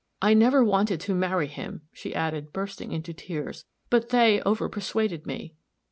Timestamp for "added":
2.15-2.51